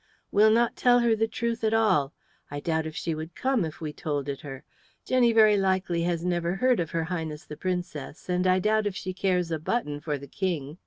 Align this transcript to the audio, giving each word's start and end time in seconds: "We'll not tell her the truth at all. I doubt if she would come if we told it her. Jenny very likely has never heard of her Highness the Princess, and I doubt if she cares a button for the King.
"We'll 0.31 0.49
not 0.49 0.75
tell 0.75 0.97
her 1.01 1.15
the 1.15 1.27
truth 1.27 1.63
at 1.63 1.75
all. 1.75 2.11
I 2.49 2.59
doubt 2.59 2.87
if 2.87 2.95
she 2.95 3.13
would 3.13 3.35
come 3.35 3.63
if 3.63 3.79
we 3.79 3.93
told 3.93 4.27
it 4.29 4.41
her. 4.41 4.63
Jenny 5.05 5.31
very 5.31 5.57
likely 5.57 6.01
has 6.01 6.25
never 6.25 6.55
heard 6.55 6.79
of 6.79 6.89
her 6.89 7.03
Highness 7.03 7.45
the 7.45 7.55
Princess, 7.55 8.27
and 8.27 8.47
I 8.47 8.57
doubt 8.57 8.87
if 8.87 8.95
she 8.95 9.13
cares 9.13 9.51
a 9.51 9.59
button 9.59 9.99
for 9.99 10.17
the 10.17 10.25
King. 10.25 10.79